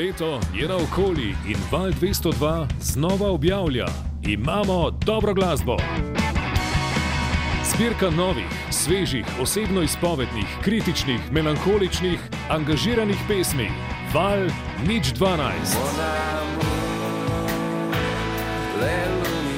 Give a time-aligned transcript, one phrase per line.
[0.00, 3.86] leto je na okoli in Val 202 znova objavlja:
[4.22, 5.76] Imamo dobro glasbo.
[7.64, 13.68] Zbirka novih, svežih, osebno izpovednih, kritičnih, melankoličnih, angažiranih pesmi.
[14.14, 14.38] Val
[14.88, 15.76] nič 12.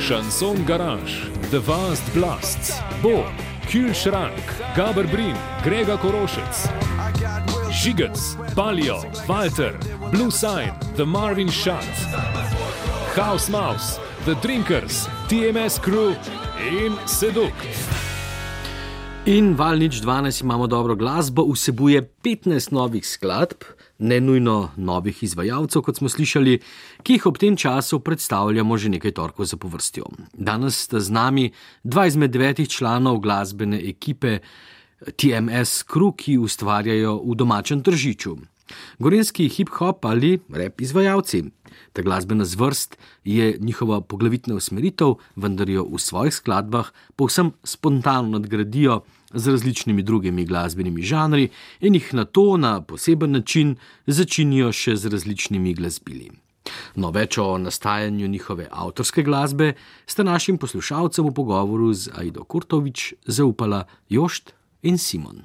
[0.01, 1.13] Šanson Garage,
[1.51, 3.25] The Vast Blasts, Bo,
[3.71, 4.43] Kühlschrank,
[4.77, 6.69] Gaber Brin, Grega Korošec,
[7.83, 11.89] Žigec, Palio, Walter, Blue Sign, The Marvin Shot,
[13.17, 16.13] House Mouse, The Drinkers, TMS Crew
[16.61, 17.65] in Seduct.
[19.25, 23.65] In Valnič 12 imamo dobro glasbo, vsebuje 15 novih skladb,
[23.99, 26.61] ne nujno novih izvajalcev, kot smo slišali,
[27.03, 30.05] ki jih ob tem času predstavljamo že nekaj torkov za povrstjo.
[30.35, 31.51] Danes sta z nami
[31.85, 34.39] dva izmed devetih članov glasbene ekipe
[35.17, 38.37] TMS Crew, ki ustvarjajo v domačem tržiču.
[38.99, 41.45] Gorenski hip-hop ali rap izvajalci.
[41.93, 49.01] Ta glasbena zvrst je njihova poglavitna usmeritev, vendar jo v svojih skladbah povsem spontano nadgradijo
[49.35, 51.49] z različnimi drugimi glasbenimi žanri
[51.81, 56.31] in jih na to na poseben način začinijo še z različnimi glasbili.
[56.95, 59.73] No, več o nastajanju njihove avtorske glasbe
[60.07, 65.43] sta našim poslušalcem v pogovoru z Aido Kurtovič zaupala Jošt in Simon.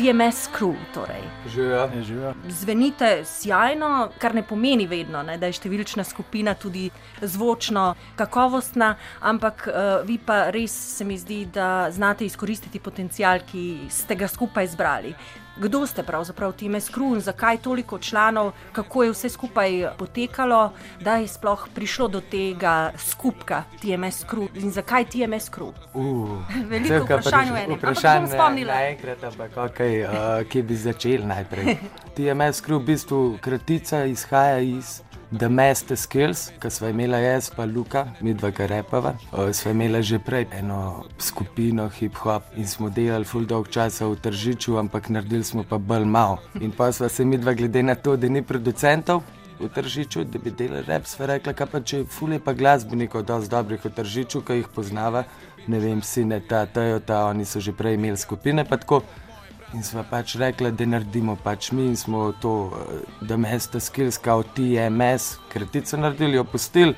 [0.00, 0.74] TMS crew.
[0.94, 1.22] Torej.
[1.46, 2.34] Živijo.
[2.48, 6.86] Zvenite sjajno, kar ne pomeni vedno, ne, da je številčna skupina tudi
[7.20, 13.92] zvočno kakovostna, ampak uh, vi pa res se mi zdi, da znate izkoristiti potencial, ki
[13.92, 15.12] ste ga skupaj zbrali.
[15.60, 21.16] Kdo ste pravzaprav TMS crew in zakaj toliko članov, kako je vse skupaj potekalo, da
[21.16, 25.72] je sploh prišlo do tega skupka TMS crew in zakaj TMS crew?
[25.94, 28.74] Uh, Veliko vprašanj vpraš- enem, ampak vprašanj bom spomnila.
[28.74, 29.58] Naenkrat, ampak
[29.90, 31.76] okay, uh, kje bi začel najprej?
[32.14, 35.00] TMS crew v bistvu kratica izhaja iz
[35.38, 39.14] The Master Skills, ki smo imeli jaz pa Luka, mi dva ga repava.
[39.32, 44.18] Uh, sva imela že prej eno skupino hip-hop in smo delali full dolg časa v
[44.18, 46.38] tržiču, ampak naredili smo pa bolj malo.
[46.60, 49.22] In pa sva se mi dva glede na to, da ni producentov.
[49.60, 53.52] V tržiču, da bi delali rep, sva rekla, kaj pa če fulje pa glasbenikov, dosti
[53.52, 55.26] dobrih v tržiču, ki jih poznava,
[55.68, 59.04] ne vem, sine, ta, ta, ta, oni so že prej imeli skupine, pa tako.
[59.74, 64.18] In sva pač rekla, da naredimo pač mi in smo to, eh, da mesta skills,
[64.18, 66.94] kao TMS, kratico naredili, opustili,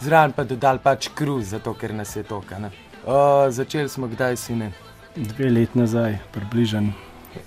[0.00, 2.70] zraven pa dodali pač kruz, zato ker nas je to, kaj ne.
[3.02, 4.70] Uh, začeli smo kdaj, sine?
[5.16, 6.92] Dve leti nazaj, približno.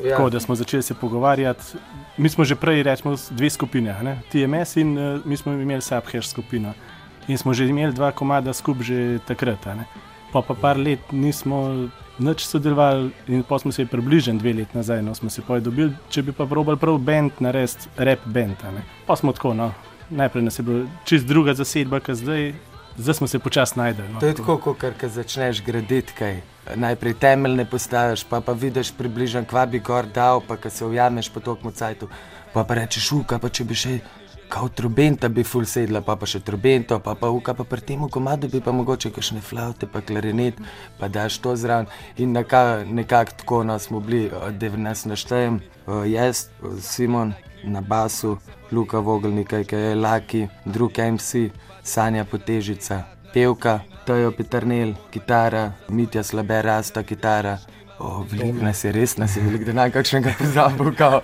[0.03, 0.17] Ja.
[0.17, 1.63] Tako da smo začeli se pogovarjati.
[2.17, 4.21] Mi smo že prej, s- dve skupine, ne?
[4.31, 6.73] TMS in uh, mi smo imeli Subhash skupino.
[7.27, 9.65] In smo že imeli dva komada skupaj že takrat.
[9.65, 9.85] ne.
[10.33, 11.87] Pa pa par let nismo
[12.19, 15.93] nič sodelovali in pa smo se približali dve leti nazaj, no smo se pa dobili,
[16.09, 18.63] če bi pa probali prav bend narediti, rap bend.
[19.07, 19.73] Pa smo tako, no.
[20.09, 22.53] Najprej nas je bilo čist druga zasedba, kot zdaj,
[22.97, 24.09] zdaj smo se počasi najdeli.
[24.13, 24.19] No.
[24.19, 26.41] To je tako, kot kar začneš graditi kaj.
[26.75, 31.29] Najprej temeljne postaviš, pa pa vidiš približno, kva bi gor dal, pa ko se ujameš
[31.29, 32.09] po tokom cajtu,
[32.53, 33.99] pa pa rečeš, uka, pa če bi še.
[34.49, 38.03] Kao trobenta bi ful sedla, pa pa še trobento, pa pa uka, pa pri tem
[38.09, 40.59] komadu bi pa mogoče kakšne flaute, pa klarinet,
[40.99, 41.89] pa daš to zraven.
[42.17, 47.33] In nekako nekak tako no, smo bili, eh, da nas naštejem, eh, jaz, eh, Simon
[47.63, 48.37] na basu,
[48.71, 51.49] Luka Vogelnika, ki je Laki, drug MC,
[51.83, 53.03] Sanja Potežica,
[53.33, 57.57] pevka, Tojo Petrnel, kitara, Mitja Slabe, Rasta, kitara.
[57.99, 60.91] O, veliko nas je res, nas je veliko denar, kakšnega pozabil.
[60.93, 61.21] kao,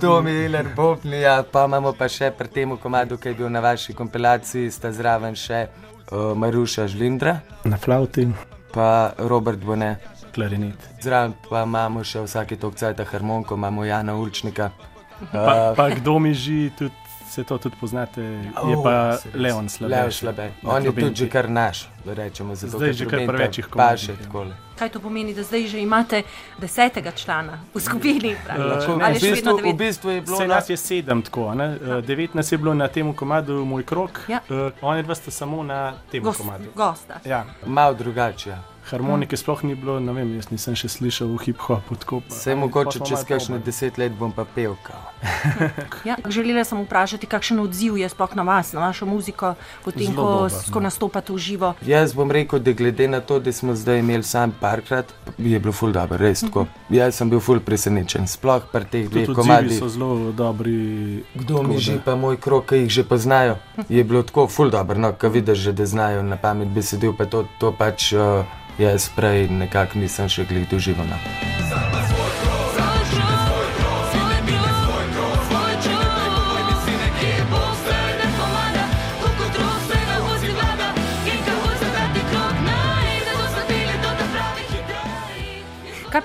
[0.00, 1.20] Tomi eh, Iler Bobni.
[1.20, 4.92] Ja, pa imamo pa še pri tem komadu, ki je bil na vaši kompilaciji, sta
[4.92, 8.28] zraven še uh, Maruša Žlindra, Na flauti,
[8.72, 9.96] pa Robert Bone.
[10.30, 10.76] klarinet.
[11.00, 14.70] Zraven pa imamo še vsake toliko cajta harmoniko, imamo Jana Ulčnika.
[15.32, 16.92] Pa, Uh, pa kdo mi že, tudi,
[17.26, 19.42] se to tudi poznate, je Oh, pa se res.
[19.42, 19.94] Leon Slabe.
[19.94, 20.52] Leon Slabe.
[20.64, 22.54] On je tudi že kar naš, rečemo.
[22.54, 24.54] Zato, Zdaj že kar Paše komadih, ja.
[24.76, 26.22] Kaj to pomeni, da zdaj že imate
[26.58, 28.28] desetega člana v skupini?
[28.28, 28.58] Eh,
[28.96, 31.76] ne, v, bistvu, v bistvu je bilo Vse na- nas je sedem, tako, ne?
[31.76, 34.40] Eh, devet nas je bilo na tem komadu, moj krok, Ja.
[34.46, 36.64] uh, oni dva sta samo na tem Gost, komadu.
[36.74, 37.20] gosta.
[37.24, 38.50] Ja, malo drugače.
[38.50, 38.62] Ja.
[38.90, 41.96] Harmonike sploh ni bilo, ne vem, jaz nisem še slišal v hip-hopu.
[41.98, 44.76] tako pa mogoče čez kakšne deset let bom pa pel.
[44.82, 45.02] kao.
[46.04, 49.54] Ja, želela sem vprašati, kakšen odziv je sploh na vas, na vašo muziko,
[49.84, 50.84] potem, ko, ko no.
[50.86, 51.72] nastopate v živo.
[51.86, 55.72] Jaz bom rekel, da glede na to, da smo zdaj imeli sam parkrat, je bilo
[55.72, 56.66] ful dobro, res tako.
[56.90, 59.78] Jaz sem bil ful presenečen, sploh pri teh dveh komadih.
[59.78, 61.24] so zelo dobri.
[61.34, 63.58] Kdo mi že pa moj krok, ki jih že poznajo,
[63.88, 67.26] je bilo tako ful dobro, no, ko vidiš, že, da znajo na pamet besedil, pa
[67.26, 68.46] to, to pač uh,
[68.78, 71.08] jaz prej nekako nisem še glih doživel.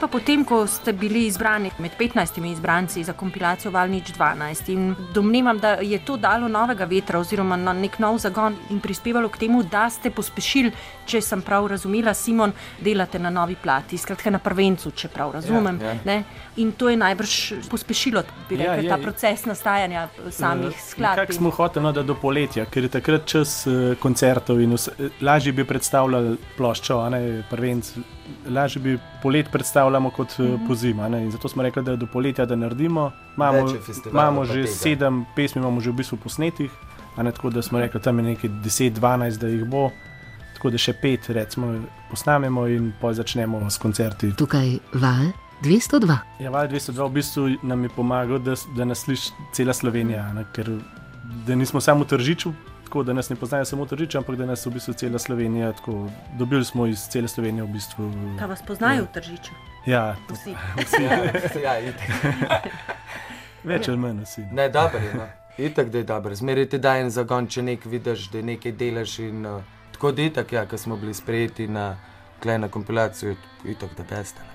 [0.02, 5.60] Pa potem, ko ste bili izbrani med 15 izbranci za kompilacijo Valnič 12 in domnevam,
[5.60, 9.62] da je to dalo novega vetra oziroma na nek nov zagon in prispevalo k temu,
[9.64, 10.72] da ste pospešili,
[11.06, 15.78] če sem prav razumela, Simon, delate na novi plati, skratka na prvencu, če prav razumem.
[15.82, 16.00] Ja, ja.
[16.06, 16.24] ne?
[16.58, 17.36] In to je najbrž
[17.70, 19.04] pospešilo, bi Ja, rekel, je, ta je.
[19.04, 21.22] proces nastajanja samih skladb.
[21.22, 25.12] Kako smo hoteli, no, da do poletja, ker je takrat čas uh, koncertov in vse,
[25.22, 27.94] lažje bi predstavljali ploščo, a ne prvenc.
[28.50, 31.10] Lažje bi polet predstavljamo kot uh, po zima.
[31.10, 33.12] ne, in Zato smo rekli, da do poletja da naredimo.
[33.38, 33.66] Imamo,
[34.12, 34.68] imamo že tega.
[34.68, 36.72] sedem pesmi, imamo že v bistvu posnetih.
[37.18, 39.90] a Ne, tako da smo rekli, tam je nekaj 10-12, da jih bo.
[40.54, 41.74] Tako da še pet, recimo,
[42.10, 44.34] posnamemo in pa začnemo s koncerti.
[44.38, 45.32] Tukaj val
[45.64, 46.18] 202.
[46.40, 50.34] Ja, Val 202 v bistvu nam je pomagal, da, da nas sliši cela Slovenija.
[50.34, 50.70] Ne, ker
[51.48, 52.54] da nismo samo v Tržiču,
[52.92, 55.72] tako da nas ne poznajo samo v Tržiču, ampak da nas v bistvu cela Slovenija.
[55.72, 58.12] Tako, dobili smo iz cele Slovenije v bistvu.
[58.40, 59.56] Pa vas poznajo v Tržiču.
[59.86, 60.56] Ja, to, Vsi.
[61.64, 62.68] Ja, itak.
[63.72, 64.44] več ali manj vsi.
[64.52, 65.14] Ne, dobro je.
[65.16, 65.30] No.
[65.58, 66.36] Itak, da je dobro.
[66.36, 69.20] Zmeraj ti da en zagon, če nekaj vidiš, da nekaj delaš.
[69.24, 69.64] In, uh,
[69.96, 71.96] tako da itak, ja, ko smo bili sprejeti na
[72.44, 74.51] klej na kompilacijo, itak da peste.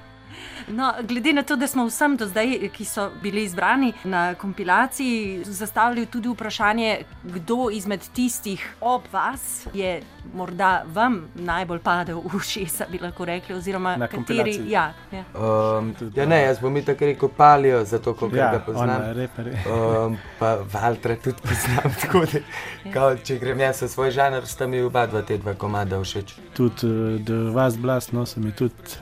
[0.69, 5.45] No, glede na to, da smo vsem do zdaj, ki so bili izbrani na kompilaciji,
[5.45, 10.01] zastavili tudi vprašanje, kdo izmed tistih ob vas je
[10.35, 14.57] morda vam najbolj padel v ušesa, bi lahko rekli, oziroma Na kateri.
[14.71, 15.25] Ja, ja.
[15.35, 19.03] Um, ja, ne, jaz bom itak rekel palijo, zato ko Ja, ga poznam.
[19.71, 22.43] Um, pa Valtra tudi poznam, tako da
[22.93, 26.37] kao, če grem jaz v svoj žanr, sta mi oba dva te dva komada všeč.
[26.57, 28.99] Tudi uh, The Vast Blast, no, se mi tudi,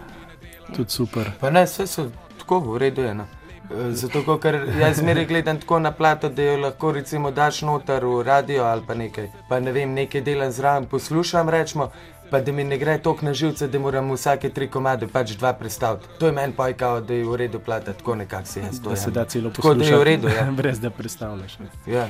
[0.71, 1.31] tudi super.
[1.41, 2.07] Pa ne, vse so
[2.39, 3.03] tako v redu.
[3.03, 3.27] Je, no.
[3.67, 8.05] E, Zato, ker jaz zmeraj gledam tako na plato, da jo lahko recimo daš noter
[8.05, 9.31] v radio ali pa nekaj.
[9.49, 11.91] Pa ne vem, nekaj delam zraven, poslušam, rečemo.
[12.31, 15.53] Pa da mi ne gre toliko na živce, da moram vsake tri komade pač dva
[15.53, 16.07] predstaviti.
[16.19, 18.97] To je meni pojkao, da je v redu plata, tako nekako si jaz to Da
[18.97, 20.23] se da celo Tako da je v redu.
[20.23, 20.53] poslušati, Ja.
[20.61, 21.59] brez da predstavljaš.
[21.59, 21.67] ne.
[21.87, 22.09] Ja.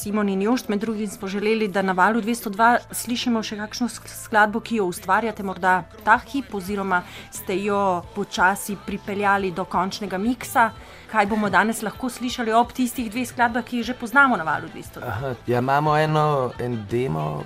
[0.00, 4.08] Simon in Jošt, med drugim smo želeli, da na valu 202 slišimo še kakšno sk-
[4.16, 7.80] skladbo, ki jo ustvarjate morda ta hip, oziroma ste jo
[8.14, 10.70] počasi pripeljali do končnega miksa.
[11.06, 14.68] Kaj bomo danes lahko slišali ob tistih dveh skladbah, ki jih že poznamo na valu
[14.70, 15.04] 202?
[15.04, 16.26] Aha, ja, imamo eno,
[16.58, 17.44] en demo,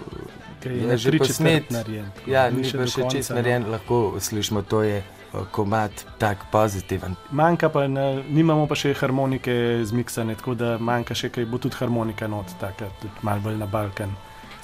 [0.64, 1.62] je je na že posnet.
[1.62, 2.06] četrt narejen.
[2.26, 3.36] Ja, Ni še pa še čist konca, no.
[3.36, 5.02] narejen, lahko slišimo, to je
[5.50, 7.16] komat tak pozitiven.
[7.30, 11.80] Manjka pa, na, nimamo pa še harmonike zmiksane, tako da manjka še kaj, bo tudi
[11.80, 14.14] harmonika not, taka, tudi malo bolj na Balkan.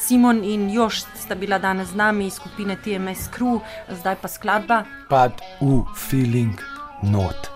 [0.00, 4.84] Simon in Jošt sta bila danes z nami iz skupine TMS Crew, zdaj pa skladba.
[5.08, 6.56] Pad v feeling
[7.02, 7.50] not.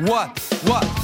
[0.00, 0.95] What, what?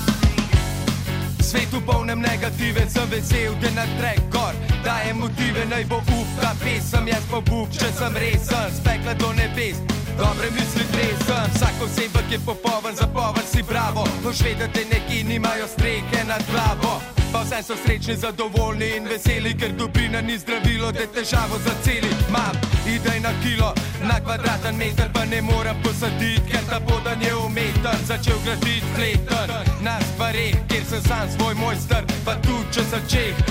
[1.52, 4.54] Svetu polnem negative, sem vesel, da na trek gor
[4.84, 9.32] dajem motive, naj bo up ta pesem, jaz pa bub, če sem resen, spekla do
[9.36, 9.76] nebes.
[10.16, 15.24] Dobre misli tresen, vsak oseba, ki je popoln, zapoven si bravo, boš vedel, da neki
[15.28, 16.91] nimajo strehe nad glavo.
[17.52, 22.08] Vsem so srečni, zadovoljni in veseli, ker dobrina ni zdravilo, da težavo zaceli.
[22.32, 22.56] Mam
[22.86, 23.74] idej na kilo,
[24.08, 29.52] na kvadraten meter pa ne morem posaditi, ker ta podan je umeten, začel graditi fleten.
[29.84, 33.44] Na stvareh, kjer sem sam svoj mojster, pa tudi če sem čeh,